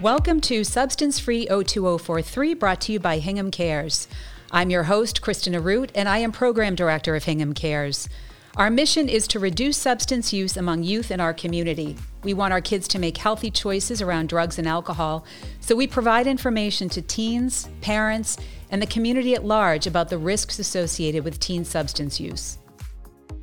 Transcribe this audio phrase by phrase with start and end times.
[0.00, 4.08] Welcome to Substance Free 02043, brought to you by Hingham Cares.
[4.50, 8.08] I'm your host, Kristina Root, and I am Program Director of Hingham Cares.
[8.56, 11.98] Our mission is to reduce substance use among youth in our community.
[12.24, 15.26] We want our kids to make healthy choices around drugs and alcohol,
[15.60, 18.38] so we provide information to teens, parents,
[18.70, 22.56] and the community at large about the risks associated with teen substance use.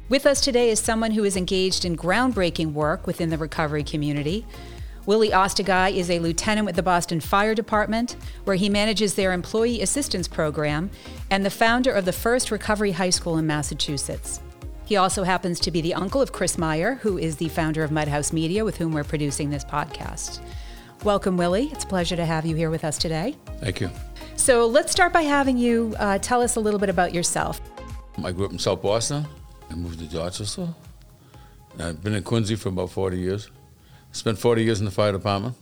[0.09, 4.43] With us today is someone who is engaged in groundbreaking work within the recovery community.
[5.07, 9.81] Willie Ostiguy is a lieutenant with the Boston Fire Department, where he manages their employee
[9.81, 10.89] assistance program,
[11.31, 14.41] and the founder of the first recovery high school in Massachusetts.
[14.83, 17.91] He also happens to be the uncle of Chris Meyer, who is the founder of
[17.91, 20.41] MuddHouse Media, with whom we're producing this podcast.
[21.05, 21.69] Welcome, Willie.
[21.71, 23.37] It's a pleasure to have you here with us today.
[23.61, 23.89] Thank you.
[24.35, 27.61] So let's start by having you uh, tell us a little bit about yourself.
[28.21, 29.25] I grew up in South Boston.
[29.71, 30.67] I moved to Dorchester.
[31.79, 33.49] I've been in Quincy for about 40 years.
[34.17, 35.55] Spent 40 years in the fire department.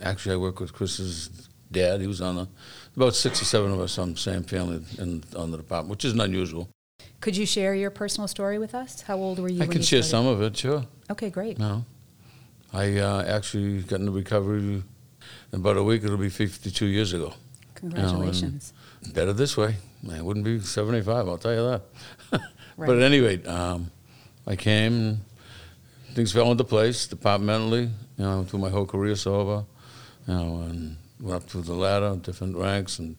[0.00, 2.00] Actually, I work with Chris's dad.
[2.00, 2.48] He was on the,
[2.94, 6.04] about six or seven of us on the same family in, on the department, which
[6.04, 6.68] isn't unusual.
[7.20, 9.02] Could you share your personal story with us?
[9.02, 9.62] How old were you?
[9.62, 10.26] I can you share started?
[10.26, 10.86] some of it, sure.
[11.10, 11.58] Okay, great.
[11.58, 11.84] No.
[12.72, 14.84] I uh, actually got into recovery in
[15.52, 16.04] about a week.
[16.04, 17.34] It'll be 52 years ago.
[17.74, 18.72] Congratulations.
[19.02, 19.74] You know, better this way.
[20.08, 21.80] I wouldn't be 75, I'll tell you
[22.30, 22.42] that.
[22.74, 22.86] Right.
[22.86, 23.90] But at any rate, um,
[24.46, 25.20] I came,
[26.14, 29.64] things fell into place departmentally, you know, through my whole career so far,
[30.26, 33.16] you know, and went up through the ladder, different ranks and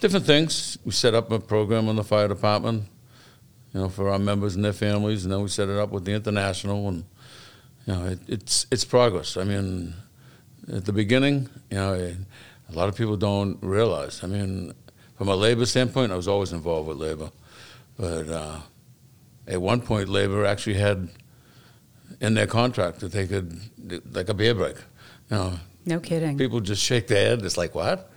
[0.00, 0.78] different things.
[0.84, 2.84] We set up a program in the fire department,
[3.74, 6.04] you know, for our members and their families, and then we set it up with
[6.04, 7.04] the international, and
[7.86, 9.36] you know, it, it's it's progress.
[9.36, 9.94] I mean,
[10.72, 14.22] at the beginning, you know, a lot of people don't realize.
[14.24, 14.74] I mean,
[15.16, 17.30] from a labor standpoint, I was always involved with labor,
[17.98, 18.60] but uh,
[19.46, 21.08] at one point, labor actually had
[22.22, 23.60] in their contract that they could,
[24.14, 24.76] like a beer break.
[25.30, 25.52] You know,
[25.84, 26.38] No kidding.
[26.38, 27.44] people just shake their head.
[27.44, 28.10] It's like, what?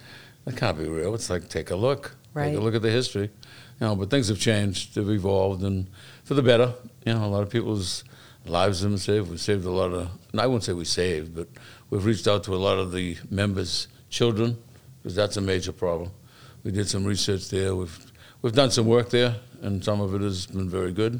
[0.45, 1.13] That can't be real.
[1.15, 2.15] It's like, take a look.
[2.33, 2.49] Right.
[2.51, 3.31] Take a look at the history.
[3.79, 4.95] You know, but things have changed.
[4.95, 5.89] They've evolved, and
[6.23, 6.73] for the better.
[7.05, 8.03] You know, a lot of people's
[8.45, 9.29] lives have been saved.
[9.29, 10.09] We've saved a lot of.
[10.31, 11.47] And I wouldn't say we saved, but
[11.89, 14.57] we've reached out to a lot of the members' children
[15.01, 16.11] because that's a major problem.
[16.63, 17.75] We did some research there.
[17.75, 18.11] We've
[18.41, 21.19] we've done some work there, and some of it has been very good.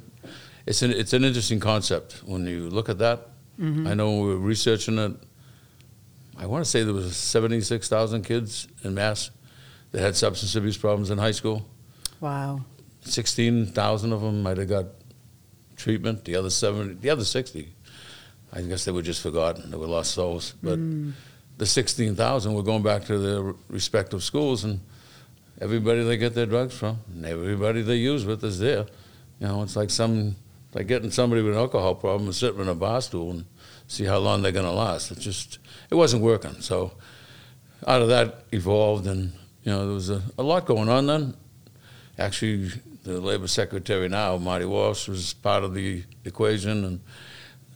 [0.65, 3.27] It's an it's an interesting concept when you look at that.
[3.59, 3.87] Mm-hmm.
[3.87, 5.13] I know we were researching it.
[6.37, 9.31] I want to say there was 76,000 kids in Mass
[9.91, 11.65] that had substance abuse problems in high school.
[12.19, 12.61] Wow.
[13.01, 14.85] 16,000 of them might have got
[15.77, 16.25] treatment.
[16.25, 17.73] The other 70, the other 60,
[18.51, 19.71] I guess they were just forgotten.
[19.71, 20.55] They were lost souls.
[20.61, 21.13] But mm.
[21.57, 24.81] the 16,000 were going back to their respective schools, and
[25.61, 28.87] everybody they get their drugs from, and everybody they use with is there.
[29.39, 30.35] You know, it's like some
[30.75, 33.45] like getting somebody with an alcohol problem and sitting in a bar stool and
[33.87, 35.09] see how long they're going to last.
[35.09, 35.57] It just
[35.89, 36.61] it wasn't working.
[36.61, 36.91] So
[37.87, 39.31] out of that evolved, and
[39.63, 41.35] you know there was a, a lot going on then.
[42.19, 42.71] Actually,
[43.03, 46.99] the labor secretary now, Marty Walsh, was part of the equation, and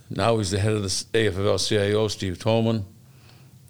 [0.10, 2.86] now he's the head of the AFL-CIO, Steve Tolman.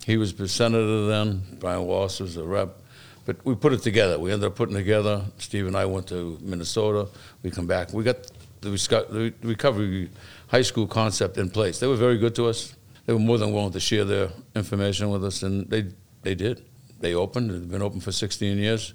[0.06, 1.44] He was the senator then.
[1.60, 2.78] Brian Walsh was a rep.
[3.26, 4.18] But we put it together.
[4.18, 5.24] We ended up putting together.
[5.38, 7.10] Steve and I went to Minnesota.
[7.44, 7.94] We come back.
[7.94, 8.32] We got
[8.62, 10.10] the, recovery
[10.48, 11.80] high school concept in place.
[11.80, 12.76] They were very good to us.
[13.06, 15.88] They were more than willing to share their information with us, and they
[16.22, 16.64] they did.
[17.00, 17.52] They opened.
[17.52, 18.94] They've been open for 16 years.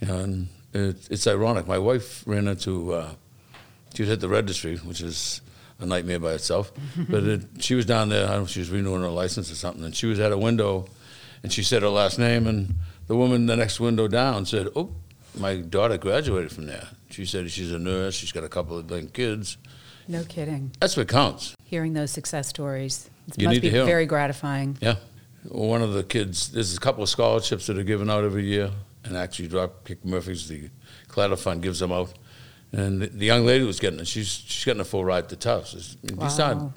[0.00, 1.66] You know, and it, it's ironic.
[1.66, 2.92] My wife ran into.
[2.92, 3.10] Uh,
[3.94, 5.40] she was at the registry, which is
[5.78, 6.72] a nightmare by itself.
[7.08, 8.24] but it, she was down there.
[8.26, 10.32] I don't know if she was renewing her license or something, and she was at
[10.32, 10.86] a window,
[11.42, 12.74] and she said her last name, and
[13.06, 14.90] the woman in the next window down said, "Oh,
[15.38, 18.14] my daughter graduated from there." She said she's a nurse.
[18.14, 19.56] She's got a couple of young kids.
[20.08, 20.72] No kidding.
[20.80, 21.54] That's what counts.
[21.64, 23.08] Hearing those success stories.
[23.28, 23.86] It You must need be to hear 'em.
[23.86, 24.76] very gratifying.
[24.80, 24.96] Yeah.
[25.48, 28.70] One of the kids, there's a couple of scholarships that are given out every year,
[29.04, 30.70] and actually Dropkick Murphys, the
[31.08, 32.12] Claddagh Fund, gives them out.
[32.72, 34.06] And the, the young lady was getting it.
[34.08, 35.74] She's she's getting a full ride to Tufts.
[35.74, 36.46] It's- These Wow.
[36.46, 36.72] aren't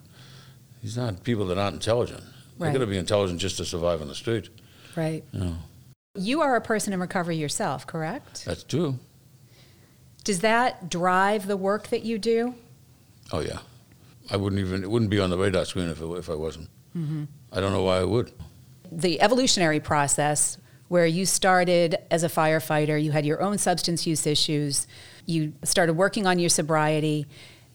[0.83, 2.21] these aren't people that aren't intelligent.
[2.21, 2.68] Right.
[2.71, 4.50] They're going to be intelligent just to survive on the street.
[4.95, 5.24] Right.
[5.31, 5.56] You know,
[6.17, 8.45] You are a person in recovery yourself, correct?
[8.45, 8.99] that's true.
[10.23, 12.55] Does that drive the work that you do?
[13.31, 13.59] Oh yeah,
[14.29, 16.69] I wouldn't even it wouldn't be on the radar screen if it, if I wasn't.
[16.97, 17.25] Mm-hmm.
[17.51, 18.31] I don't know why I would.
[18.91, 24.25] The evolutionary process where you started as a firefighter, you had your own substance use
[24.25, 24.87] issues,
[25.25, 27.25] you started working on your sobriety,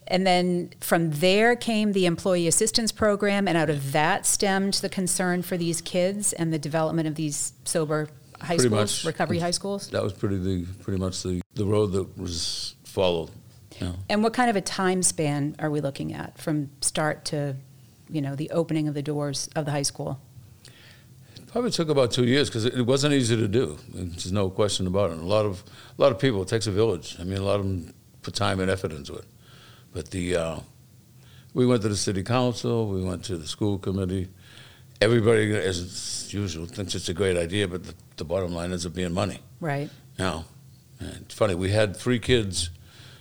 [0.06, 4.88] and then from there came the employee assistance program, and out of that stemmed the
[4.88, 8.08] concern for these kids and the development of these sober
[8.42, 9.04] high Pretty schools, much.
[9.04, 9.88] recovery high schools.
[9.90, 13.30] That was pretty the pretty much the, the road that was followed.
[13.80, 13.94] Know.
[14.08, 17.56] And what kind of a time span are we looking at from start to,
[18.08, 20.20] you know, the opening of the doors of the high school?
[21.48, 23.78] Probably took about two years because it, it wasn't easy to do.
[23.92, 25.14] There's no question about it.
[25.14, 25.64] And a lot of
[25.98, 26.42] a lot of people.
[26.42, 27.16] It takes a village.
[27.18, 27.92] I mean, a lot of them
[28.22, 29.24] put time and effort into it.
[29.92, 30.60] But the uh,
[31.54, 32.88] we went to the city council.
[32.88, 34.28] We went to the school committee.
[35.00, 38.94] Everybody, as usual, thinks it's a great idea, but the, the bottom line ends up
[38.94, 39.40] being money.
[39.60, 39.90] Right.
[40.16, 40.44] Now,
[41.00, 41.56] it's funny.
[41.56, 42.70] We had three kids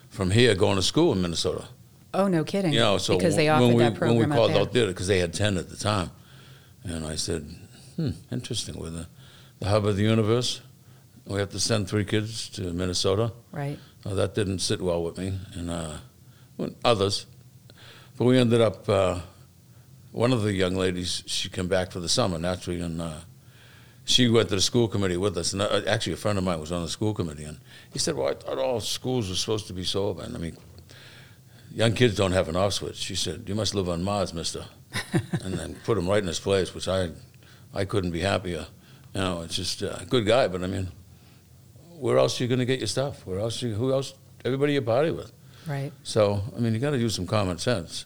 [0.09, 1.65] from here going to school in Minnesota.
[2.13, 2.73] Oh, no kidding.
[2.73, 4.87] You know, so because they offered when we, that program when we called out there
[4.87, 6.11] because they had ten at the time,
[6.83, 7.55] and I said,
[7.95, 8.77] "Hmm, interesting.
[8.77, 9.07] We're the,
[9.59, 10.61] the hub of the universe.
[11.25, 13.31] We have to send three kids to Minnesota.
[13.51, 13.79] Right.
[14.05, 15.97] Uh, that didn't sit well with me and uh,
[16.83, 17.25] others,
[18.17, 18.87] but we ended up.
[18.87, 19.21] Uh,
[20.11, 23.19] one of the young ladies, she came back for the summer naturally, and uh,
[24.05, 25.53] she went to the school committee with us.
[25.53, 27.59] And uh, actually, a friend of mine was on the school committee, and
[27.93, 30.57] he said, "Well, I thought all schools were supposed to be so And I mean,
[31.73, 34.65] young kids don't have an off switch." She said, "You must live on Mars, Mister,"
[35.43, 37.09] and then put him right in his place, which I,
[37.73, 38.67] I couldn't be happier.
[39.13, 40.89] You know, it's just a good guy, but I mean,
[41.97, 43.25] where else are you going to get your stuff?
[43.25, 43.61] Where else?
[43.61, 44.13] You, who else?
[44.43, 45.31] Everybody you party with.
[45.67, 45.91] Right.
[46.03, 48.05] So I mean, you got to use some common sense.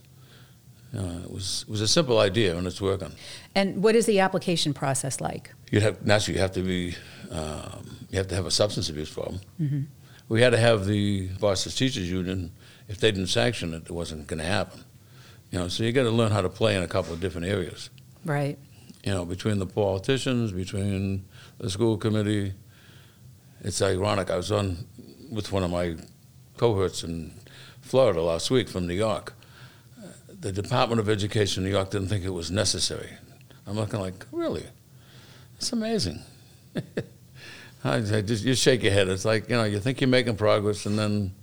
[0.95, 3.11] Know, it was it was a simple idea, and it's working.
[3.53, 5.53] And what is the application process like?
[5.69, 6.95] You have naturally you have to be
[7.31, 9.41] um, you have to have a substance abuse problem.
[9.59, 9.81] Mm-hmm.
[10.29, 12.51] We had to have the Boston Teachers Union.
[12.87, 14.85] If they didn't sanction it, it wasn't going to happen.
[15.51, 17.47] You know, so you got to learn how to play in a couple of different
[17.47, 17.89] areas.
[18.23, 18.57] Right.
[19.03, 21.25] You know, between the politicians, between
[21.57, 22.53] the school committee.
[23.61, 24.29] It's ironic.
[24.29, 24.85] I was on
[25.29, 25.97] with one of my
[26.57, 27.33] cohorts in
[27.81, 29.33] Florida last week from New York.
[30.45, 33.09] The Department of Education in New York didn't think it was necessary.
[33.65, 34.63] I'm looking like, really?
[35.57, 36.21] It's amazing.
[37.83, 39.07] I, I just you shake your head.
[39.07, 41.33] It's like you know you think you're making progress, and then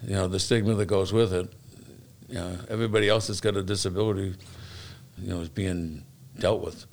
[0.00, 1.52] you know the stigma that goes with it.
[2.28, 4.36] You know everybody else that's got a disability,
[5.18, 6.04] you know, is being
[6.38, 6.86] dealt with.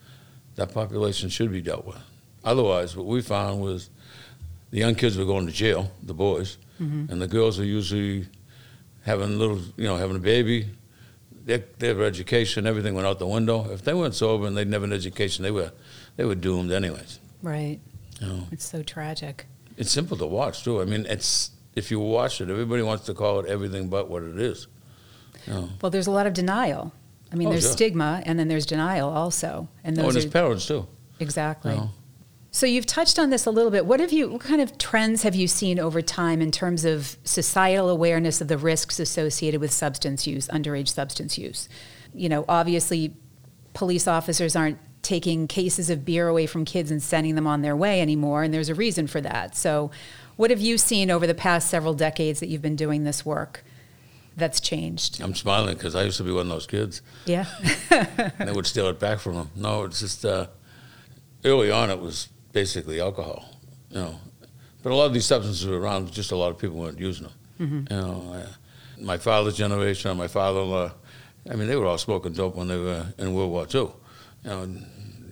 [0.56, 2.00] That population should be dealt with.
[2.44, 3.92] Otherwise, what we found was
[4.72, 7.12] the young kids were going to jail, the boys, mm-hmm.
[7.12, 8.26] and the girls are usually
[9.04, 10.70] having little, you know, having a baby.
[11.46, 13.70] Their, their education, everything went out the window.
[13.72, 15.72] If they weren't sober and they'd never had an education, they were,
[16.16, 17.20] they were doomed anyways.
[17.42, 17.80] Right.
[18.22, 19.48] You know, It's so tragic.
[19.78, 20.82] it's simple to watch too.
[20.82, 24.24] I mean, it's if you watch it, everybody wants to call it everything but what
[24.24, 24.68] it is.
[25.48, 25.70] You know.
[25.82, 26.94] Well, there's a lot of denial.
[27.32, 27.90] I mean, Oh, there's sure.
[27.90, 30.88] stima, and then there's denial also, and Oh, those and are his parents too.
[31.20, 31.72] exactly.
[31.74, 31.90] You know.
[32.56, 33.88] So you've touched on this a little bit.
[33.88, 34.30] What have you?
[34.30, 38.48] What kind of trends have you seen over time in terms of societal awareness of
[38.48, 41.68] the risks associated with substance use, underage substance use?
[42.14, 43.16] You know, obviously,
[43.74, 47.76] police officers aren't taking cases of beer away from kids and sending them on their
[47.76, 49.56] way anymore, and there's a reason for that.
[49.56, 49.90] So,
[50.36, 53.66] what have you seen over the past several decades that you've been doing this work
[54.38, 55.20] that's changed?
[55.22, 57.02] I'm smiling because I used to be one of those kids.
[57.26, 57.48] Yeah,
[57.90, 59.50] and they would steal it back from them.
[59.56, 60.48] No, it's just uh,
[61.44, 63.46] early on it was basically alcohol,
[63.90, 64.16] you know.
[64.82, 67.28] But a lot of these substances were around, just a lot of people weren't using
[67.28, 67.88] them.
[67.90, 68.48] You know, uh,
[69.02, 70.92] my father's generation, and my father-in-law,
[71.50, 73.82] I mean, they were all smoking dope when they were in World War II.
[73.82, 73.92] You
[74.50, 74.68] know,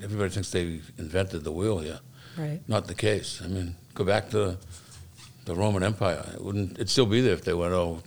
[0.03, 2.00] everybody thinks they invented the wheel here.
[2.38, 2.62] right.
[2.68, 3.41] Not the case.
[3.44, 4.57] I mean, go back to
[5.45, 6.24] the Roman Empire.
[6.33, 6.74] It wouldn't.
[6.74, 8.01] It'd still be there if they went all,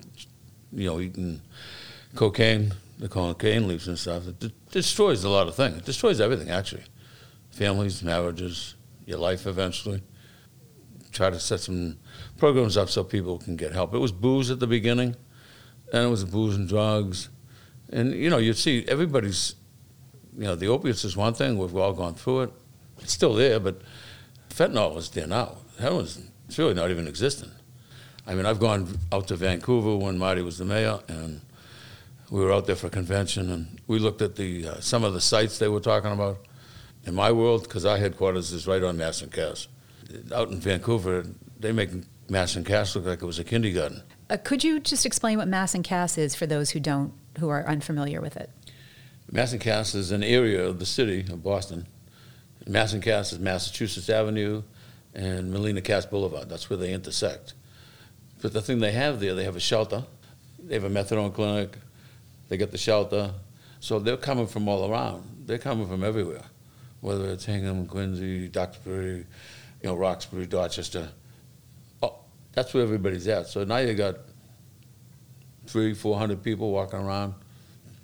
[0.72, 1.40] you know, eating
[2.14, 2.72] cocaine.
[2.99, 4.26] the cocaine leaves and stuff.
[4.28, 5.77] It de- destroys a lot of things.
[5.79, 6.84] It destroys everything actually.
[7.50, 8.74] Families, marriages,
[9.06, 10.03] your life eventually.
[11.13, 11.99] Try to set some
[12.39, 13.94] programs up so people can get help.
[13.94, 15.15] It was booze at the beginning,
[15.93, 17.29] and it was booze and drugs,
[17.91, 19.55] and you know you'd see everybody's.
[20.37, 21.58] You know, the opiates is one thing.
[21.58, 22.53] We've all gone through it.
[22.99, 23.82] It's still there, but
[24.51, 25.58] fentanyl is there now.
[25.79, 27.53] Heroin's it's really not even existent.
[28.27, 31.41] I mean, I've gone out to Vancouver when Marty was the mayor, and
[32.31, 35.15] we were out there for a convention, and we looked at the uh, some of
[35.15, 36.39] the sites they were talking about.
[37.06, 39.69] In my world, because our headquarters is right on Mass and Cass.
[40.34, 41.27] Out in Vancouver,
[41.58, 41.91] they make
[42.29, 44.03] Mass and Cass look like it was a kindergarten.
[44.31, 47.51] Uh, could you just explain what Mass and Cass is for those who don't, who
[47.51, 48.51] are unfamiliar with it?
[49.31, 51.87] Mass and Cass is an area of the city of Boston.
[52.67, 54.63] Mass and Cass is Massachusetts Avenue
[55.15, 56.49] and Melnea Cass Boulevard.
[56.49, 57.53] That's where they intersect.
[58.41, 60.05] But the thing they have there, they have a shelter.
[60.58, 61.77] They have a methadone clinic.
[62.49, 63.32] They get the shelter.
[63.81, 65.44] So they're coming from all around.
[65.46, 66.43] They're coming from everywhere,
[67.05, 69.27] whether it's Hingham, Quincy, Duxbury,
[69.82, 71.11] you know, Roxbury, Dorchester.
[72.03, 72.17] Oh,
[72.55, 73.46] that's where everybody's at.
[73.46, 74.17] So now you got
[75.67, 77.34] three, four hundred people walking around,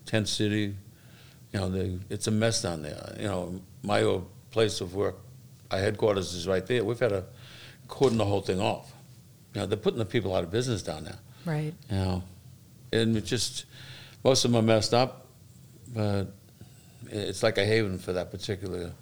[0.04, 0.76] tent city,
[1.50, 3.16] you know, they, it's a mess down there.
[3.18, 5.16] You know, my old place of work,
[5.70, 6.84] our headquarters is right there.
[6.84, 7.24] We've had to
[7.88, 8.92] cordon the whole thing off.
[9.54, 11.18] You know, they're putting the people out of business down there.
[11.46, 11.72] Right.
[11.88, 12.22] You know,
[12.92, 13.64] and it just
[14.22, 15.26] most of them are messed up,
[15.88, 16.34] but
[17.08, 18.92] it's like a haven for that particular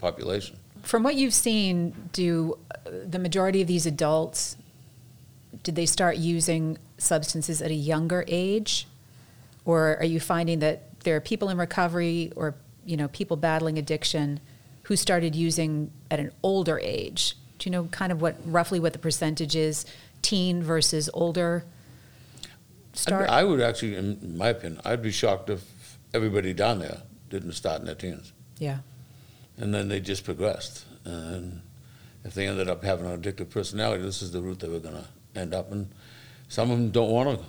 [0.00, 0.56] population.
[0.82, 4.56] From what you've seen, do uh, the majority of these adults
[5.62, 8.88] did they start using substances at a younger age,
[9.64, 13.78] or are you finding that there are people in recovery or you know people battling
[13.78, 14.40] addiction
[14.84, 17.36] who started using at an older age?
[17.58, 19.84] Do you know kind of what roughly what the percentage is,
[20.20, 21.64] teen versus older?
[22.94, 23.30] Start.
[23.30, 27.80] I would actually, in my opinion, I'd be shocked if everybody down there didn't start
[27.80, 28.32] in their teens.
[28.58, 28.78] Yeah.
[29.56, 30.84] And then they just progressed.
[31.04, 31.62] And
[32.24, 34.94] if they ended up having an addictive personality, this is the route they were going
[35.02, 35.88] to end up And
[36.48, 37.44] Some of them don't want to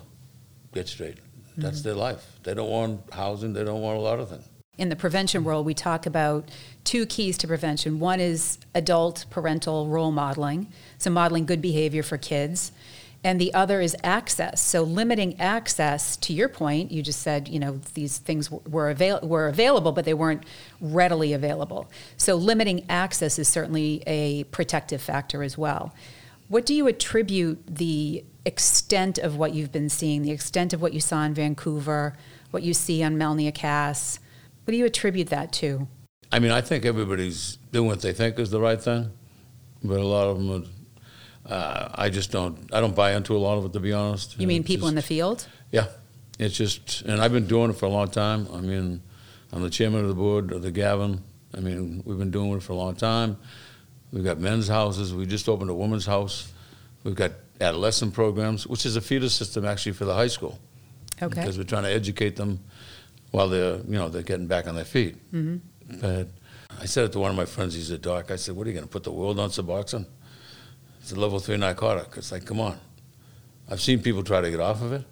[0.72, 1.18] get straight.
[1.56, 1.84] That's Mm-hmm.
[1.88, 2.24] their life.
[2.42, 3.52] They don't want housing.
[3.52, 4.48] They don't want a lot of things.
[4.76, 6.48] In the prevention world, we talk about
[6.82, 8.00] two keys to prevention.
[8.00, 12.72] One is adult parental role modeling, so modeling good behavior for kids.
[13.24, 14.60] And the other is access.
[14.60, 19.20] So limiting access, to your point, you just said, you know, these things were, avail-
[19.22, 20.44] were available, but they weren't
[20.78, 21.90] readily available.
[22.18, 25.94] So limiting access is certainly a protective factor as well.
[26.48, 30.92] What do you attribute the extent of what you've been seeing, the extent of what
[30.92, 32.14] you saw in Vancouver,
[32.50, 34.20] what you see on Melnea Cass?
[34.64, 35.88] What do you attribute that to?
[36.30, 39.10] I mean, I think everybody's doing what they think is the right thing,
[39.82, 40.66] but a lot of them, are,
[41.46, 42.72] uh, I just don't.
[42.72, 44.38] I don't buy into a lot of it, to be honest.
[44.38, 45.46] You mean It's people in the field?
[45.70, 45.86] Yeah,
[46.38, 48.48] it's just, and I've been doing it for a long time.
[48.52, 49.02] I mean,
[49.52, 51.22] I'm the chairman of the board of the Gavin.
[51.56, 53.36] I mean, we've been doing it for a long time.
[54.12, 55.14] We've got men's houses.
[55.14, 56.52] We just opened a women's house.
[57.02, 60.58] We've got adolescent programs, which is a feeder system actually for the high school.
[61.22, 61.40] Okay.
[61.40, 62.60] Because we're trying to educate them
[63.30, 65.16] while they're, you know, they're getting back on their feet.
[65.32, 66.00] Mm-hmm.
[66.00, 66.28] But
[66.80, 67.74] I said it to one of my friends.
[67.74, 68.30] He's a doc.
[68.30, 70.06] I said, "What are you going to put the world on Suboxone?"
[71.04, 72.16] It's a level three narcotic.
[72.16, 72.78] It's like, come on.
[73.70, 75.04] I've seen people try to get off of it.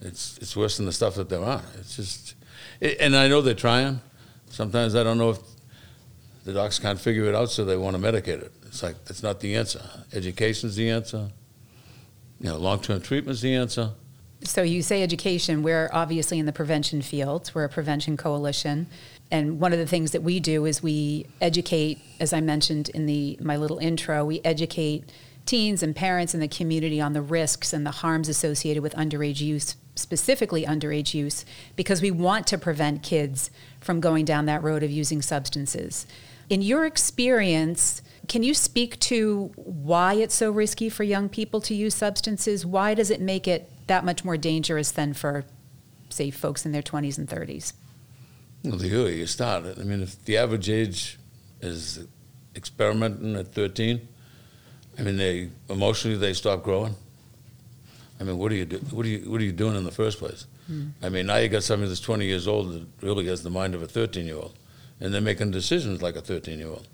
[0.00, 1.60] It's it's worse than the stuff that they're on.
[1.80, 2.36] It's just,
[2.78, 4.00] it, and I know they're trying.
[4.48, 5.40] Sometimes I don't know if
[6.44, 8.52] the docs can't figure it out, so they want to medicate it.
[8.66, 9.82] It's like that's not the answer.
[10.12, 11.30] Education's the answer.
[12.40, 13.90] You know, long-term treatment's the answer.
[14.44, 15.64] So you say education.
[15.64, 17.50] We're obviously in the prevention field.
[17.54, 18.86] We're a prevention coalition,
[19.30, 23.06] and one of the things that we do is we educate, as I mentioned in
[23.06, 25.12] the my little intro, we educate
[25.44, 29.40] teens and parents in the community on the risks and the harms associated with underage
[29.40, 31.44] use, specifically underage use,
[31.74, 36.06] because we want to prevent kids from going down that road of using substances.
[36.50, 41.74] In your experience, can you speak to why it's so risky for young people to
[41.74, 42.66] use substances?
[42.66, 45.44] Why does it make it that much more dangerous than for,
[46.10, 47.72] say, folks in their 20s and 30s?
[48.64, 49.78] Well, the earlier you start it.
[49.78, 51.18] I mean, if the average age
[51.60, 52.06] is
[52.56, 54.06] experimenting at 13,
[54.98, 56.94] I mean, they emotionally they stop growing.
[58.20, 59.92] I mean, what are you do, what are you what are you doing in the
[59.92, 60.46] first place?
[60.66, 60.88] Hmm.
[61.02, 63.74] I mean, now you got somebody that's 20 years old that really has the mind
[63.74, 64.58] of a 13 year old,
[65.00, 66.88] and they're making decisions like a 13 year old.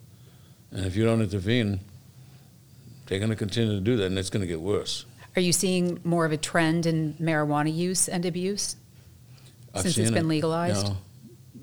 [0.70, 1.80] And if you don't intervene,
[3.06, 5.06] they're going to continue to do that, and it's going to get worse.
[5.36, 8.76] Are you seeing more of a trend in marijuana use and abuse?
[9.74, 10.92] I've Since it's been it, legalized?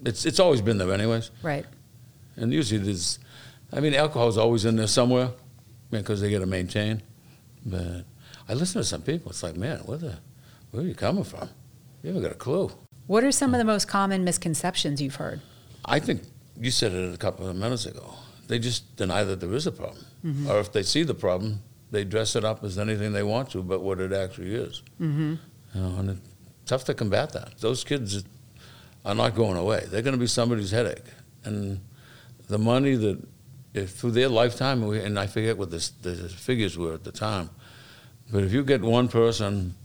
[0.06, 1.32] It's it's always been there, anyways.
[1.44, 1.66] Right.
[2.36, 3.20] And usually there's,
[3.72, 5.32] I mean, alcohol's always in there somewhere
[5.90, 7.02] because they got to maintain.
[7.66, 8.06] But
[8.48, 9.32] I listen to some people.
[9.32, 10.20] It's like, man, where the,
[10.72, 11.50] where are you coming from?
[12.02, 12.72] You haven't got a clue.
[13.08, 15.42] What are some of the most common misconceptions you've heard?
[15.86, 16.24] I think
[16.60, 18.14] you said it a couple of minutes ago.
[18.48, 20.06] They just deny that there is a problem,
[20.48, 23.64] or if they see the problem, they dress it up as anything they want to,
[23.64, 24.82] but what it actually is.
[25.00, 25.36] Mm-hmm.
[25.74, 26.30] You know, and it's
[26.66, 27.60] tough to combat that.
[27.60, 28.24] Those kids
[29.06, 29.86] are not going away.
[29.90, 31.04] They're going to be somebody's headache,
[31.44, 31.80] and
[32.48, 33.20] the money that
[33.74, 37.12] if through their lifetime, we- and I forget what this, the figures were at the
[37.12, 37.50] time,
[38.32, 39.76] but if you get one person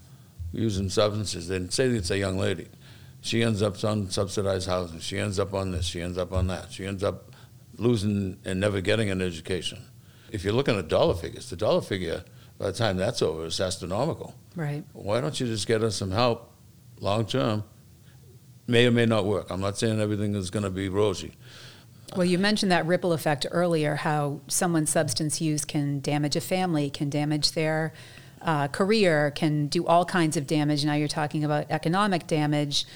[0.52, 2.66] using substances, then say it's a young lady,
[3.20, 6.46] she ends up on subsidized housing, she ends up on this, she ends up on
[6.48, 7.32] that, she ends up
[7.78, 9.78] losing and never getting an education.
[10.32, 12.24] If you're looking at dollar figures, the dollar figure
[12.58, 14.34] by the time that's over is astronomical.
[14.56, 14.82] Right.
[14.92, 16.50] Why don't you just get us some help
[17.00, 17.64] long term?
[18.66, 19.50] May or may not work.
[19.50, 21.34] I'm not saying everything is going to be rosy.
[22.14, 26.88] Well, you mentioned that ripple effect earlier, how someone's substance use can damage a family,
[26.88, 27.92] can damage their
[28.42, 30.84] uh, career, can do all kinds of damage.
[30.84, 32.86] Now you're talking about economic damage.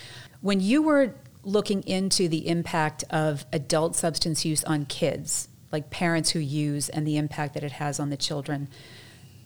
[0.41, 6.31] When you were looking into the impact of adult substance use on kids, like parents
[6.31, 8.69] who use, and the impact that it has on the children,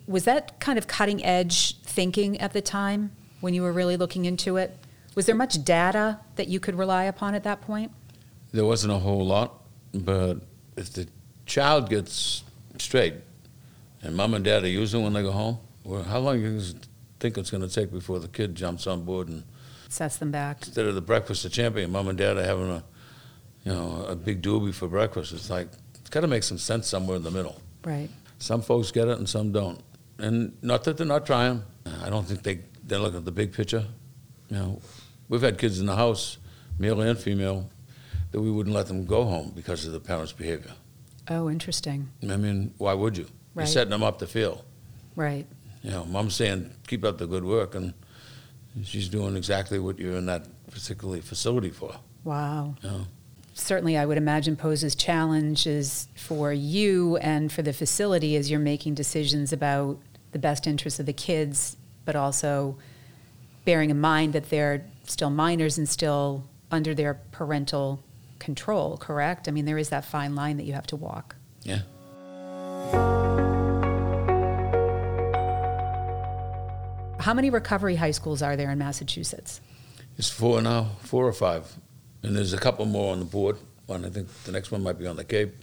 [0.06, 4.24] was that kind of cutting edge thinking at the time when you were really looking
[4.24, 4.76] into it?
[5.14, 7.92] Was there much data that you could rely upon at that point?
[8.52, 10.38] There wasn't a whole lot, but
[10.76, 11.08] if the
[11.46, 12.42] child gets
[12.78, 13.14] straight
[14.02, 16.60] and mom and dad are using when they go home, well, how long do you
[17.20, 19.44] think it's going to take before the kid jumps on board and
[19.88, 20.58] Sets them back.
[20.66, 22.82] instead of the breakfast of champion, mom and dad are having a,
[23.64, 25.32] you know, a big doobie for breakfast.
[25.32, 25.68] It's like,
[26.00, 27.60] it's got to make some sense somewhere in the middle.
[27.84, 28.08] Right.
[28.38, 29.80] Some folks get it and some don't.
[30.18, 31.62] And not that they're not trying.
[32.02, 33.86] I don't think they, they look at the big picture.
[34.48, 34.80] You know,
[35.28, 36.38] we've had kids in the house,
[36.78, 37.70] male and female,
[38.30, 40.72] that we wouldn't let them go home because of the parents' behavior.
[41.28, 42.10] Oh, interesting.
[42.28, 43.26] I mean, why would you?
[43.54, 43.64] Right.
[43.64, 44.64] You're setting them up to fail.
[45.16, 45.46] Right.
[45.82, 47.94] You know, mom's saying, keep up the good work, and
[48.82, 51.94] she's doing exactly what you're in that particular facility for.
[52.24, 52.74] Wow.
[52.82, 53.06] You know?
[53.54, 58.94] Certainly, I would imagine poses challenges for you and for the facility as you're making
[58.94, 59.98] decisions about
[60.32, 62.76] the best interests of the kids, but also
[63.64, 68.02] bearing in mind that they're still minors and still under their parental
[68.38, 69.48] control, correct?
[69.48, 71.36] I mean, there is that fine line that you have to walk.
[71.62, 71.82] Yeah.
[77.20, 79.60] How many recovery high schools are there in Massachusetts?
[80.18, 81.74] It's four now, four or five.
[82.22, 83.56] And there's a couple more on the board.
[83.86, 85.54] One, I think the next one might be on the Cape.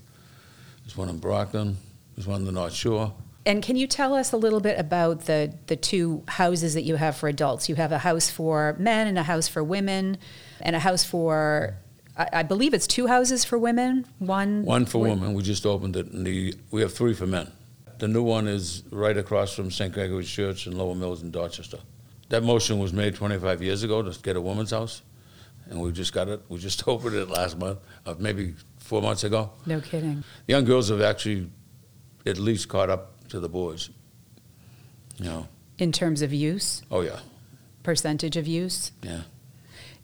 [0.84, 1.78] There's one in Brockton.
[2.16, 3.14] There's one in the North Shore.
[3.46, 6.96] And can you tell us a little bit about the, the two houses that you
[6.96, 7.70] have for adults?
[7.70, 10.18] You have a house for men and a house for women,
[10.62, 11.76] and a house for,
[12.16, 14.06] I, I believe it's two houses for women.
[14.20, 14.64] One.
[14.64, 15.34] One for wi- women.
[15.34, 17.52] We just opened it, and the, we have three for men.
[17.98, 19.92] The new one is right across from St.
[19.94, 21.80] Gregory's Church in Lower Mills in Dorchester.
[22.30, 25.02] That motion was made 25 years ago to get a woman's house,
[25.70, 26.42] and we just got it.
[26.48, 29.52] We just opened it last month, uh, maybe four months ago.
[29.66, 30.24] No kidding.
[30.46, 31.50] The Young girls have actually
[32.26, 33.90] at least caught up to the boys.
[35.18, 35.48] You know,
[35.78, 37.20] In terms of use, oh yeah,
[37.84, 39.22] percentage of use, yeah.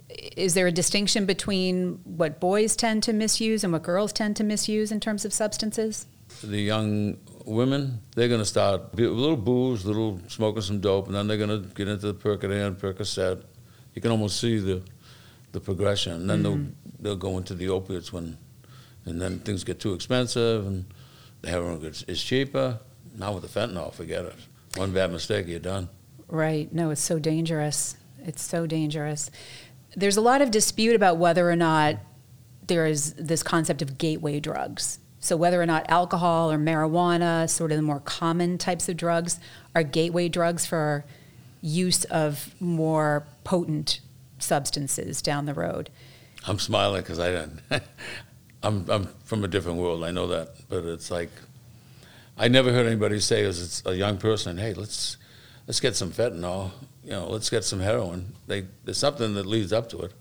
[0.10, 4.44] is there a distinction between what boys tend to misuse and what girls tend to
[4.44, 6.08] misuse in terms of substances?
[6.44, 11.16] the young women, they're going to start be- little booze, little smoking some dope, and
[11.16, 13.44] then they're going to get into the Percodan, Percocet.
[13.94, 14.84] You can almost see the
[15.54, 17.04] the progression, and then they'll mm-hmm.
[17.04, 18.38] they'll go into the opiates when,
[19.06, 20.86] and then things get too expensive, and
[21.42, 22.80] the heroin gets, is cheaper.
[23.18, 24.36] Now with the fentanyl, forget it.
[24.76, 25.90] One bad mistake, you're done.
[26.28, 26.72] Right.
[26.72, 27.98] No, it's so dangerous.
[28.24, 29.32] It's so dangerous.
[29.96, 31.98] There's a lot of dispute about whether or not
[32.68, 35.00] there is this concept of gateway drugs.
[35.20, 39.40] So, whether or not alcohol or marijuana, sort of the more common types of drugs,
[39.74, 41.06] are gateway drugs for
[41.62, 44.00] use of more potent
[44.38, 45.90] substances down the road.
[46.46, 47.60] I'm smiling because I don't.
[48.64, 50.04] I'm I'm from a different world.
[50.04, 51.32] I know that, but it's like
[52.38, 55.18] I never heard anybody say as it's a young person, "Hey, let's
[55.66, 56.72] let's get some fentanyl.
[57.04, 60.14] You know, let's get some heroin." They there's something that leads up to it.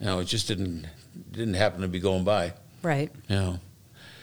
[0.00, 0.86] You know, it just didn't
[1.30, 2.54] didn't happen to be going by.
[2.82, 3.10] Right.
[3.28, 3.58] You know,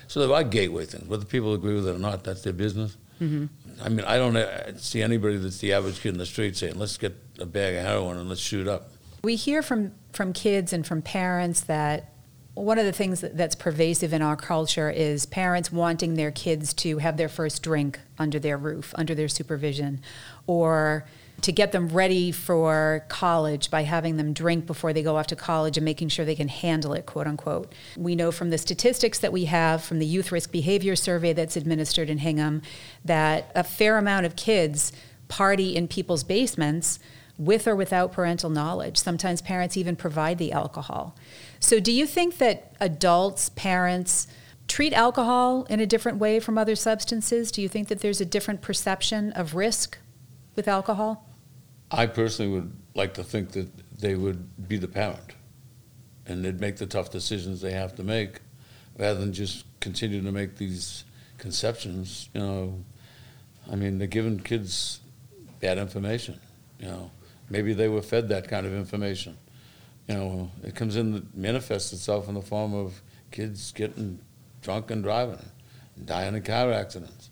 [0.07, 1.07] so there are gateway things.
[1.07, 2.97] Whether people agree with it or not, that's their business.
[3.19, 6.77] I mean, I don't uh, see anybody that's the average kid in the street saying,
[6.77, 8.91] "Let's get a bag of heroin and let's shoot up."
[9.23, 12.13] We hear from, from kids and from parents that
[12.57, 16.97] one of the things that's pervasive in our culture is parents wanting their kids to
[16.97, 20.01] have their first drink under their roof, under their supervision,
[20.47, 21.05] or
[21.41, 25.35] to get them ready for college by having them drink before they go off to
[25.35, 27.71] college and making sure they can handle it, quote unquote.
[27.95, 31.55] We know from the statistics that we have from the Youth Risk Behavior Survey that's
[31.55, 32.63] administered in Hingham
[33.05, 34.91] that a fair amount of kids
[35.27, 36.97] party in people's basements
[37.37, 38.97] with or without parental knowledge.
[38.97, 41.15] Sometimes parents even provide the alcohol.
[41.59, 44.27] So, do you think that adults, parents,
[44.67, 47.51] treat alcohol in a different way from other substances?
[47.51, 49.97] Do you think that there's a different perception of risk
[50.55, 51.27] with alcohol?
[51.89, 55.33] I personally would like to think that they would be the parent
[56.25, 58.41] and they'd make the tough decisions they have to make
[58.97, 61.05] rather than just continue to make these
[61.37, 62.29] conceptions.
[62.33, 62.83] You know,
[63.71, 64.99] I mean, they're giving kids
[65.59, 66.39] bad information.
[66.79, 67.11] You know,
[67.49, 69.37] maybe they were fed that kind of information.
[70.07, 74.19] You know, it comes in, manifests itself in the form of kids getting
[74.61, 75.43] drunk and driving,
[75.95, 77.29] and dying in car accidents,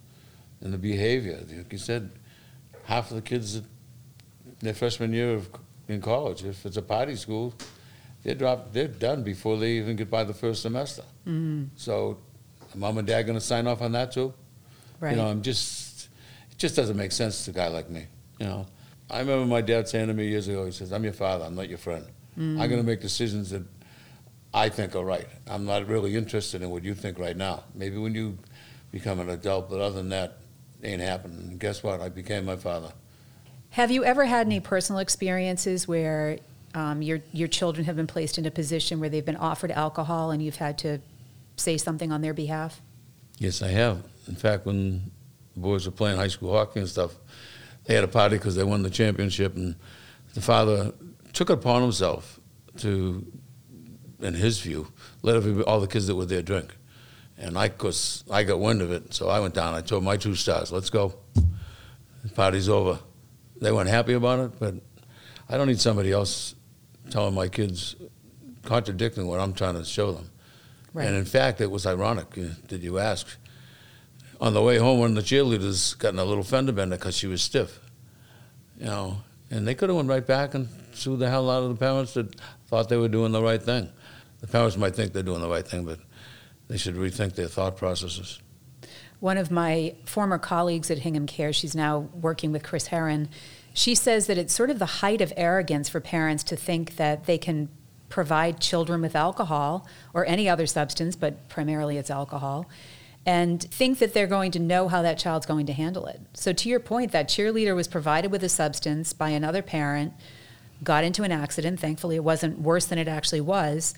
[0.61, 1.39] and the behavior.
[1.55, 2.11] Like you said,
[2.83, 3.65] half of the kids that
[4.59, 5.49] their freshman year of,
[5.87, 6.43] in college.
[6.43, 7.53] If it's a party school,
[8.23, 11.03] they're drop, they're done before they even get by the first semester.
[11.27, 12.17] Mm, So,
[12.73, 14.33] mom and dad going to sign off on that too?
[14.99, 15.11] right.
[15.11, 16.09] You know, I'm just,
[16.51, 18.05] it just doesn't make sense to a guy like me.
[18.39, 18.65] You know,
[19.09, 21.45] I remember my dad saying to me years ago, he says, "I'm your father.
[21.45, 22.05] I'm not your friend.
[22.37, 23.63] I'm going to make decisions that
[24.53, 25.27] I think are right.
[25.47, 27.63] I'm not really interested in what you think right now.
[27.73, 28.37] Maybe when you
[28.91, 30.37] become an adult, but other than that,
[30.81, 32.01] it ain't happening." And guess what?
[32.01, 32.91] I became my father.
[33.71, 36.37] Have you ever had any personal experiences where
[36.73, 40.31] um, your your children have been placed in a position where they've been offered alcohol
[40.31, 40.99] and you've had to
[41.57, 42.81] say something on their behalf?
[43.37, 44.03] Yes, I have.
[44.27, 45.11] In fact, when
[45.53, 47.15] the boys were playing high school hockey and stuff,
[47.85, 49.75] they had a party because they won the championship, and
[50.33, 50.93] the father
[51.35, 52.39] took it upon himself
[52.77, 53.25] to
[54.21, 55.35] in his view, let
[55.67, 56.75] all the kids that were there drink.
[57.37, 59.73] And I, cause I got wind of it, so I went down.
[59.73, 61.13] I told my two stars, let's go.
[61.35, 62.99] The party's over.
[63.59, 64.75] They weren't happy about it, but
[65.49, 66.55] I don't need somebody else
[67.09, 67.95] telling my kids,
[68.63, 70.29] contradicting what I'm trying to show them.
[70.93, 71.07] Right.
[71.07, 72.37] And in fact, it was ironic.
[72.37, 73.27] uh, Did you ask?
[74.39, 77.17] On the way home, one of the cheerleaders got in a little fender bender because
[77.17, 77.79] she was stiff.
[78.79, 79.17] You know,
[79.51, 82.13] and they could have went right back and sued the hell out of the parents
[82.13, 82.35] that
[82.67, 83.89] thought they were doing the right thing.
[84.41, 85.99] The parents might think they're doing the right thing, but
[86.67, 88.39] they should rethink their thought processes.
[89.19, 93.29] One of my former colleagues at Hingham Care, she's now working with Chris Herren,
[93.73, 97.25] she says that it's sort of the height of arrogance for parents to think that
[97.25, 97.69] they can
[98.09, 102.69] provide children with alcohol or any other substance, but primarily it's alcohol,
[103.25, 106.21] and think that they're going to know how that child's going to handle it.
[106.33, 110.13] So, to your point, that cheerleader was provided with a substance by another parent,
[110.85, 111.79] got into an accident.
[111.79, 113.93] Thankfully, it wasn't worse than it actually was.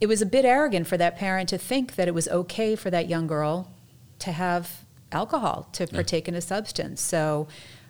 [0.00, 2.90] It was a bit arrogant for that parent to think that it was okay for
[2.90, 3.70] that young girl
[4.20, 7.00] to have alcohol, to partake in a substance.
[7.02, 7.46] So,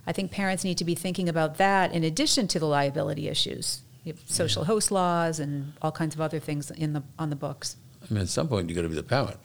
[0.06, 3.82] I think parents need to be thinking about that in addition to the liability issues,
[4.04, 7.36] You have social host laws, and all kinds of other things in the on the
[7.36, 7.76] books.
[8.02, 9.38] I mean, at some point, you got to be the parent.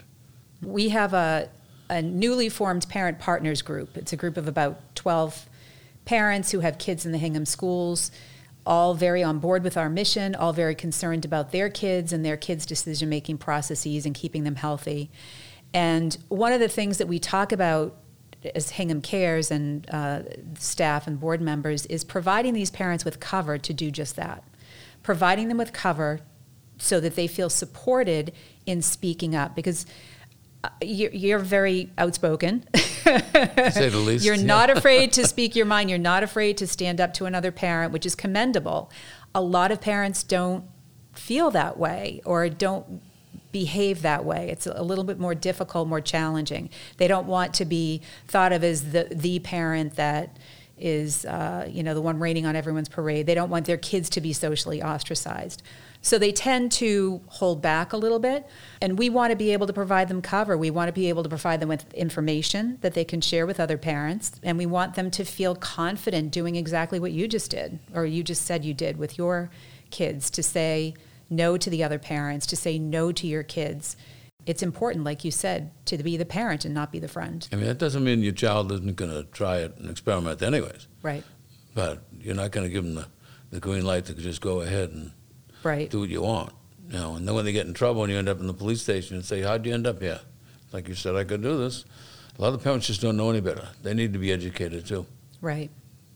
[0.63, 1.49] We have a,
[1.89, 3.95] a newly formed parent partners group.
[3.95, 5.45] It's a group of about 12
[6.05, 8.09] parents who have kids in the Hingham schools,
[8.67, 12.37] all very on board with our mission, all very concerned about their kids and their
[12.37, 15.09] kids' decision making processes and keeping them healthy.
[15.73, 17.95] And one of the things that we talk about
[18.55, 20.21] as Hingham Cares and uh,
[20.59, 24.43] staff and board members is providing these parents with cover to do just that.
[25.01, 26.19] Providing them with cover
[26.77, 28.33] so that they feel supported
[28.65, 29.85] in speaking up because
[30.63, 32.65] uh, you're, you're very outspoken.
[33.71, 34.43] say the least, You're yeah.
[34.43, 35.89] not afraid to speak your mind.
[35.89, 38.91] You're not afraid to stand up to another parent, which is commendable.
[39.33, 40.65] A lot of parents don't
[41.13, 43.01] feel that way or don't
[43.51, 44.49] behave that way.
[44.49, 46.69] It's a little bit more difficult, more challenging.
[46.97, 50.37] They don't want to be thought of as the the parent that
[50.77, 53.25] is, uh, you know, the one raining on everyone's parade.
[53.25, 55.63] They don't want their kids to be socially ostracized.
[56.01, 58.47] So they tend to hold back a little bit.
[58.81, 60.57] And we want to be able to provide them cover.
[60.57, 63.59] We want to be able to provide them with information that they can share with
[63.59, 64.31] other parents.
[64.43, 68.23] And we want them to feel confident doing exactly what you just did, or you
[68.23, 69.49] just said you did with your
[69.89, 70.93] kids to say
[71.29, 73.97] no to the other parents, to say no to your kids.
[74.45, 77.45] It's important, like you said, to be the parent and not be the friend.
[77.51, 80.87] I mean, that doesn't mean your child isn't going to try it and experiment anyways.
[81.01, 81.23] Right,
[81.75, 83.07] But you're not going to give them the,
[83.51, 85.11] the green light to just go ahead and
[85.63, 85.89] right.
[85.89, 86.53] do what you want.
[86.89, 88.53] You know, and then when they get in trouble and you end up in the
[88.53, 90.21] police station and say, How'd you end up here?
[90.71, 91.83] Like you said, I could do this.
[92.37, 93.67] A lot of parents just don't know any better.
[93.83, 95.05] They need to be educated too,
[95.41, 95.69] Right.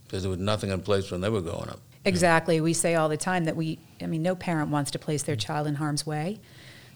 [0.06, 1.80] because there was nothing in place when they were growing up.
[2.06, 2.62] Exactly.
[2.62, 5.36] We say all the time that we, I mean, no parent wants to place their
[5.36, 6.40] child in harm's way.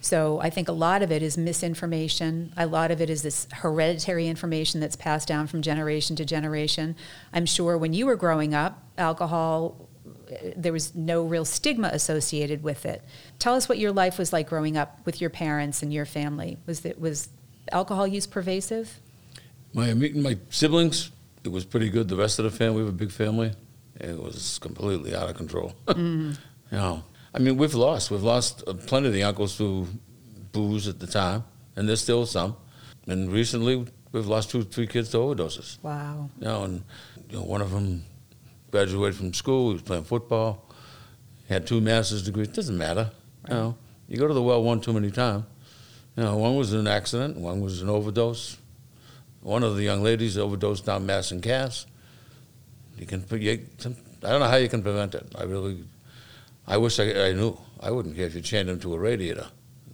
[0.01, 2.53] So I think a lot of it is misinformation.
[2.57, 6.95] A lot of it is this hereditary information that's passed down from generation to generation.
[7.33, 9.89] I'm sure when you were growing up, alcohol,
[10.55, 13.01] there was no real stigma associated with it.
[13.39, 16.57] Tell us what your life was like growing up with your parents and your family.
[16.65, 17.29] Was it was
[17.71, 18.99] alcohol use pervasive?
[19.73, 21.11] My my siblings,
[21.43, 22.07] it was pretty good.
[22.07, 23.53] The rest of the family, we have a big family.
[23.99, 25.73] It was completely out of control.
[26.71, 28.09] You know, I mean, we've lost.
[28.09, 29.87] We've lost uh, plenty of the uncles to
[30.51, 31.43] booze at the time,
[31.75, 32.57] and there's still some.
[33.07, 35.77] And recently, we've lost two, three kids to overdoses.
[35.83, 36.31] Wow.
[36.39, 36.83] You know, and
[37.29, 38.03] you know, one of them
[38.75, 39.69] graduated from school.
[39.69, 40.65] He was playing football.
[41.47, 42.49] He had two master's degrees.
[42.49, 43.09] Doesn't matter.
[43.47, 43.77] You know,
[44.09, 45.45] you go to the well one too many times.
[46.17, 47.37] You know, one was an accident.
[47.37, 48.57] One was an overdose.
[49.39, 51.85] One of the young ladies overdosed down Mass and Cass.
[52.97, 53.23] You can.
[53.31, 53.65] You,
[54.23, 55.25] I don't know how you can prevent it.
[55.37, 55.85] I really.
[56.67, 57.57] I wish I, I knew.
[57.79, 59.47] I wouldn't care if you chained them to a radiator,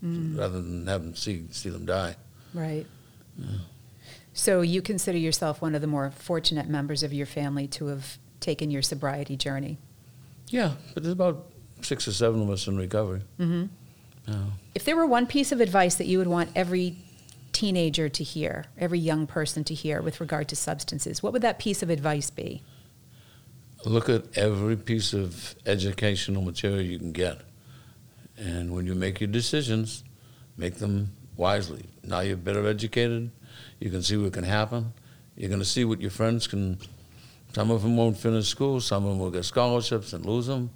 [0.04, 0.40] mm.
[0.40, 2.16] rather than have them see see them die.
[2.56, 2.88] Right.
[4.34, 8.18] So you consider yourself one of the more fortunate members of your family to have
[8.42, 9.78] taken your sobriety journey.
[10.48, 11.46] Yeah, but there's about
[11.82, 13.22] six or seven of us in recovery.
[13.40, 13.68] Mm-hmm.
[14.76, 16.98] If there were one piece of advice that you would want every
[17.54, 21.60] teenager to hear, every young person to hear with regard to substances, what would that
[21.60, 22.64] piece of advice be?
[23.86, 27.42] Look at every piece of educational material you can get.
[28.38, 30.04] And when you make your decisions,
[30.56, 31.86] make them wisely.
[32.04, 33.32] Now you're better educated.
[33.80, 34.94] You can see what can happen.
[35.36, 36.78] You're going to see what your friends can.
[37.54, 38.80] Some of them won't finish school.
[38.80, 40.70] Some of them will get scholarships and lose them.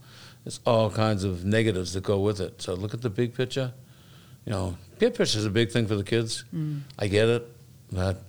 [0.44, 2.62] There's all kinds of negatives that go with it.
[2.62, 3.74] So look at the big picture.
[4.46, 6.44] You know, peer pressure is a big thing for the kids.
[6.54, 6.82] Mm.
[7.00, 7.48] I get it,
[7.92, 8.24] but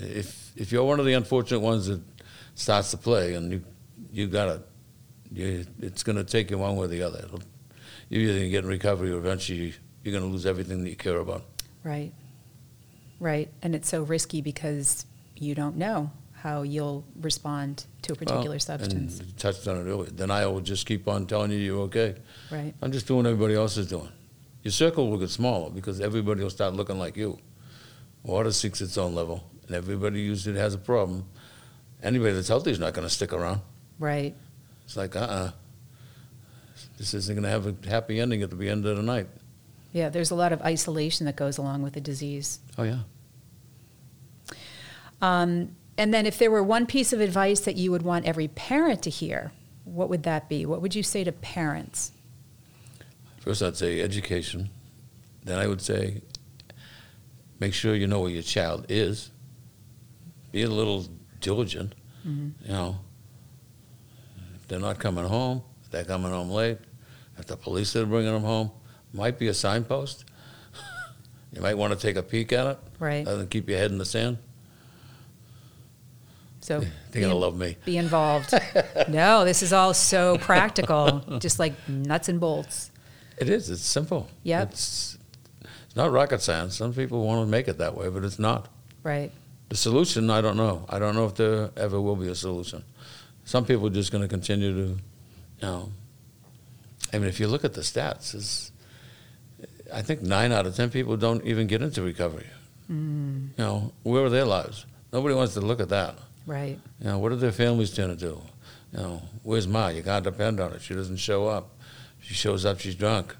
[0.00, 2.02] if if you're one of the unfortunate ones that
[2.54, 3.64] starts to play and you
[4.12, 4.62] you got it,
[5.32, 7.20] you, it's going to take you one way or the other.
[7.24, 7.40] It'll,
[8.10, 10.90] you're either going to get in recovery or eventually you're going to lose everything that
[10.90, 11.44] you care about.
[11.82, 12.12] Right.
[13.18, 13.48] Right.
[13.62, 16.10] And it's so risky because you don't know
[16.44, 19.18] how you'll respond to a particular Well, substance.
[19.18, 20.10] And you touched on it earlier.
[20.10, 22.16] Denial will just keep on telling you you're okay.
[22.50, 22.74] Right.
[22.82, 24.10] I'm just doing what everybody else is doing.
[24.62, 27.38] Your circle will get smaller because everybody will start looking like you.
[28.22, 31.24] Water seeks its own level, and everybody usually has a problem.
[32.02, 33.62] Anybody that's healthy is not going to stick around.
[33.98, 34.34] Right.
[34.84, 35.50] It's like, uh uh
[36.98, 39.28] This isn't going to have a happy ending at the end of the night.
[39.92, 42.58] Yeah, there's a lot of isolation that goes along with the disease.
[42.76, 42.98] Oh, yeah.
[45.22, 48.48] Um, and then, if there were one piece of advice that you would want every
[48.48, 49.52] parent to hear,
[49.84, 50.64] what would that be?
[50.66, 52.12] What would you say to parents?
[53.40, 54.70] First, I'd say education.
[55.44, 56.22] Then I would say
[57.60, 59.30] make sure you know where your child is.
[60.52, 61.06] Be a little
[61.40, 61.94] diligent.
[62.26, 62.64] Mm-hmm.
[62.64, 62.98] You know,
[64.56, 66.78] if they're not coming home, if they're coming home late,
[67.38, 68.70] if the police are bringing them home,
[69.12, 70.24] might be a signpost.
[71.52, 73.26] you might want to take a peek at it Right.
[73.26, 74.38] rather than keep your head in the sand.
[76.64, 77.76] So They're going to love me.
[77.84, 78.54] Be involved.
[79.10, 82.90] no, this is all so practical, just like nuts and bolts.
[83.36, 83.68] It is.
[83.68, 84.30] It's simple.
[84.44, 84.70] Yep.
[84.70, 85.18] It's,
[85.84, 86.74] it's not rocket science.
[86.74, 88.68] Some people want to make it that way, but it's not.
[89.02, 89.30] Right.
[89.68, 90.86] The solution, I don't know.
[90.88, 92.82] I don't know if there ever will be a solution.
[93.44, 94.98] Some people are just going to continue to, you
[95.60, 95.92] know.
[97.12, 98.72] I mean, if you look at the stats, it's,
[99.92, 102.46] I think nine out of ten people don't even get into recovery.
[102.90, 104.86] Mm, You know, where are their lives?
[105.12, 106.16] Nobody wants to look at that.
[106.46, 106.78] Right.
[107.00, 108.40] You know, what are their families going to do?
[108.92, 109.88] You know, where's Ma?
[109.88, 110.78] You can't depend on her.
[110.78, 111.70] She doesn't show up.
[112.20, 113.36] She shows up, she's drunk.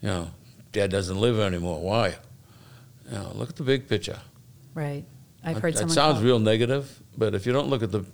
[0.00, 0.30] You know,
[0.72, 1.80] Dad doesn't live anymore.
[1.82, 2.16] Why?
[3.10, 4.18] You know, look at the big picture.
[4.74, 5.04] Right.
[5.44, 8.04] I've heard that sounds call- real negative, but if you don't look at the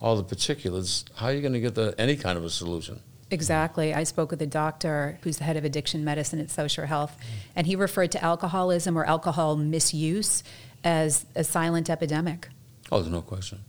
[0.00, 3.00] all the particulars, how are you going to get the, any kind of a solution?
[3.30, 3.92] Exactly.
[3.92, 7.16] I spoke with a doctor who's the head of addiction medicine at Social Health,
[7.54, 10.44] and he referred to alcoholism or alcohol misuse
[10.84, 12.48] as a silent epidemic.
[12.90, 13.60] Oh, there's no question.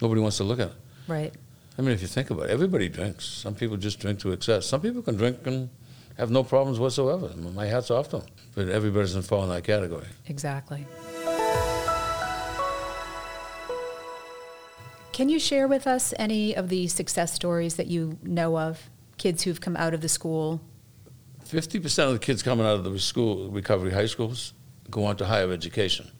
[0.00, 0.74] Nobody wants to look at it.
[1.08, 1.34] Right.
[1.78, 3.24] I mean, if you think about it, everybody drinks.
[3.24, 4.66] Some people just drink to excess.
[4.66, 5.68] Some people can drink and
[6.16, 7.30] have no problems whatsoever.
[7.36, 8.26] My hat's off to them.
[8.54, 10.06] But everybody doesn't fall in that category.
[10.26, 10.86] Exactly.
[15.12, 18.90] Can you share with us any of the success stories that you know of?
[19.16, 20.60] Kids who've come out of the school.
[21.44, 24.52] Fifty percent of the kids coming out of the school recovery high schools
[24.90, 26.10] go on to higher education.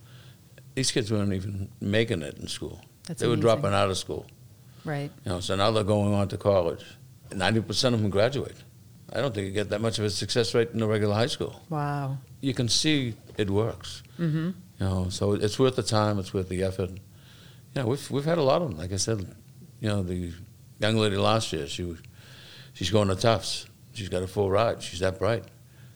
[0.76, 2.82] These kids weren't even making it in school.
[3.06, 4.26] That's they were dropping out of school.
[4.84, 5.10] Right.
[5.24, 6.84] You know, so now they're going on to college.
[7.34, 8.56] Ninety percent of them graduate.
[9.10, 11.28] I don't think you get that much of a success rate in a regular high
[11.28, 11.62] school.
[11.70, 12.18] Wow.
[12.42, 14.02] You can see it works.
[14.18, 14.46] Mm-hmm.
[14.46, 14.54] You
[14.86, 16.18] know, so it's worth the time.
[16.18, 16.90] It's worth the effort.
[16.90, 17.00] You
[17.74, 18.78] know, we've we've had a lot of them.
[18.78, 19.34] Like I said,
[19.80, 20.34] you know, the
[20.78, 21.96] young lady last year, she
[22.74, 23.64] she's going to Tufts.
[23.94, 24.82] She's got a full ride.
[24.82, 25.44] She's that bright.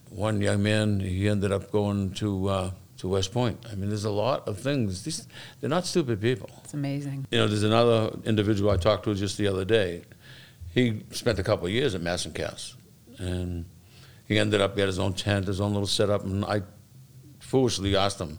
[0.08, 3.58] One young man, he ended up going to uh, to West Point.
[3.70, 5.02] I mean, there's a lot of things.
[5.04, 5.26] These
[5.60, 6.50] they're not stupid people.
[6.64, 7.26] It's amazing.
[7.30, 10.02] You know, there's another individual I talked to just the other day.
[10.74, 12.76] He spent a couple of years at Mass and Cass,
[13.18, 13.64] and
[14.28, 16.62] he ended up he had his own tent, his own little setup, and I
[17.38, 18.38] foolishly asked him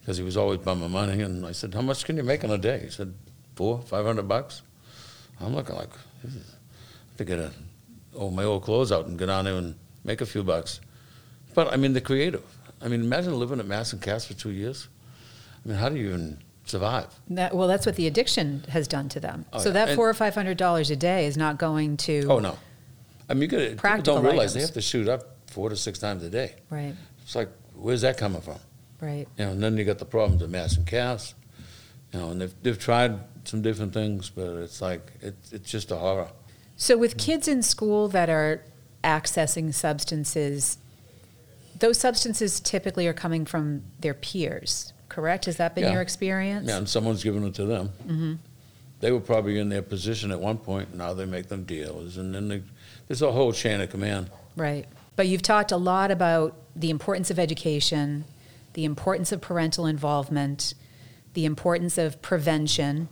[0.00, 2.50] because he was always bumming money, and I said, "How much can you make in
[2.50, 3.12] a day?" He said,
[3.56, 4.62] four, five hundred bucks."
[5.40, 5.90] I'm looking like,
[6.22, 7.50] this is- I have to get a,
[8.14, 9.74] oh, my old clothes out and go down there and
[10.04, 10.80] make a few bucks.
[11.54, 12.44] But I mean, they're creative.
[12.80, 14.88] I mean, imagine living at Mass and Cass for two years.
[15.64, 17.08] I mean, how do you even survive?
[17.28, 19.44] That, well, that's what the addiction has done to them.
[19.52, 19.72] Oh, so yeah.
[19.74, 22.26] that And- four or five hundred dollars a day is not going to.
[22.28, 22.56] Oh no,
[23.28, 25.98] I mean, you gotta, people don't realize they have to shoot up four to six
[25.98, 26.54] times a day.
[26.70, 26.94] Right.
[27.22, 28.58] It's like, where's that coming from?
[29.00, 29.26] Right.
[29.36, 31.34] You know, and then you got the problems of mass and Cass.
[32.12, 35.90] You know, and they've, they've tried some different things, but it's like it, it's just
[35.90, 36.28] a horror.
[36.76, 38.62] So, with kids in school that are
[39.04, 40.78] accessing substances,
[41.80, 45.46] those substances typically are coming from their peers, correct?
[45.46, 45.92] Has that been Yeah.
[45.94, 46.68] your experience?
[46.68, 47.88] Yeah, and someone's giving it to them.
[48.06, 48.34] hmm
[49.00, 50.94] They were probably in their position at one point.
[50.94, 52.62] Now they make them dealers, and then they,
[53.08, 54.30] there's a whole chain of command.
[54.56, 54.86] Right.
[55.16, 58.24] But you've talked a lot about the importance of education,
[58.74, 60.74] the importance of parental involvement,
[61.32, 63.08] the importance of prevention,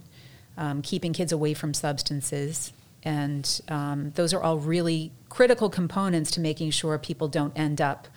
[0.59, 2.73] um, keeping kids away from substances.
[3.03, 8.09] And um, those are all really critical components to making sure people don't end up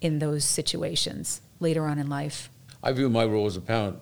[0.00, 2.50] in those situations later on in life.
[2.82, 3.98] I view my role as a parent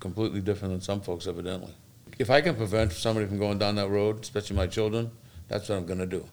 [0.00, 1.72] completely different than some folks, evidently.
[2.18, 5.10] If I can prevent somebody from going down that road, especially my children,
[5.48, 6.26] that's what I'm going to do.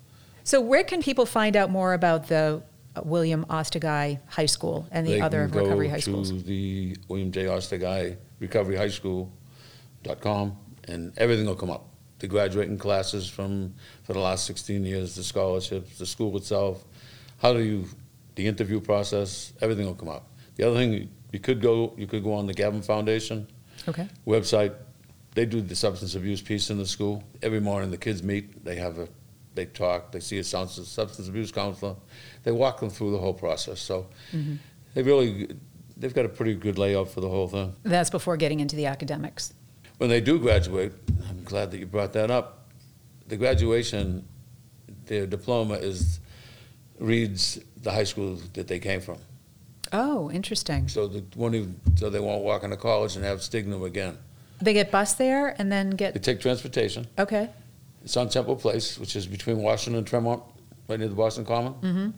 [0.43, 2.62] So, where can people find out more about the
[3.04, 6.30] William Ostiguy High School and the they other recovery high schools?
[6.30, 7.45] to the William J.
[7.45, 11.89] Ostiguy Recovery High School.com, and everything will come up.
[12.19, 16.86] the graduating classes from for the last 16 years, the scholarships, the school itself.
[17.39, 17.86] How do you,
[18.36, 20.28] the interview process, everything will come up.
[20.56, 23.48] The other thing, you could go, you could go on the Gavin Foundation
[23.88, 24.08] Okay.
[24.26, 24.74] website.
[25.34, 27.24] They do the substance abuse piece in the school.
[27.41, 28.63] Every morning, the kids meet.
[28.63, 29.08] They have a,
[29.54, 30.12] they talk.
[30.12, 31.95] They see a substance substance abuse counselor.
[32.43, 33.82] They walk them through the whole process.
[33.82, 34.56] So mm-hmm.
[34.93, 35.50] they really,
[35.98, 37.74] they've got a pretty good layout for the whole thing.
[37.84, 39.54] That's before getting into the academics.
[39.98, 40.93] When they do graduate,
[41.30, 42.69] I'm glad that you brought that up.
[43.28, 44.26] The graduation,
[45.06, 46.19] their diploma is
[47.00, 49.17] reads the high school that they came from.
[49.93, 50.88] Oh, interesting.
[50.89, 54.17] So the one who, so they won't walk into college and have stigma again.
[54.62, 56.13] They get bus there and then get.
[56.13, 57.08] They take transportation.
[57.17, 57.50] okay.
[58.04, 60.43] It's on Temple Place, which is between Washington and Tremont,
[60.88, 61.74] right near the Boston Common.
[61.74, 62.10] hmm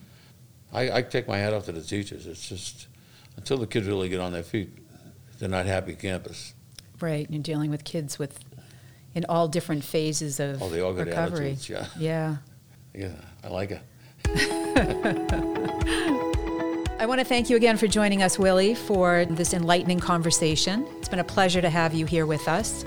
[0.73, 2.27] I, I take my hat off to the teachers.
[2.27, 2.87] It's just
[3.37, 4.69] until the kids really get on their feet,
[5.39, 6.53] they're not happy campus.
[6.99, 7.25] Right.
[7.29, 8.39] You're dealing with kids with,
[9.15, 11.51] in all different phases of Oh, they all got recovery.
[11.51, 11.69] attitudes.
[11.69, 12.37] Yeah, Yeah.
[12.93, 13.11] yeah,
[13.43, 13.81] I like it.
[16.99, 20.85] I want to thank you again for joining us, Willie, for this enlightening conversation.
[20.99, 22.85] It's been a pleasure to have you here with us.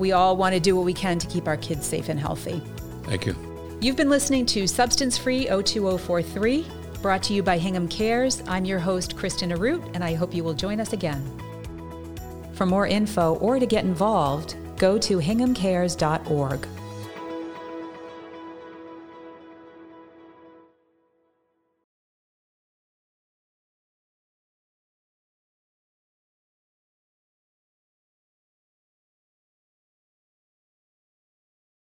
[0.00, 2.60] We all want to do what we can to keep our kids safe and healthy.
[3.04, 3.36] Thank you.
[3.80, 6.66] You've been listening to Substance Free 02043,
[7.00, 8.42] brought to you by Hingham Cares.
[8.48, 11.22] I'm your host, Kristen Arute, and I hope you will join us again.
[12.54, 16.66] For more info or to get involved, go to hinghamcares.org.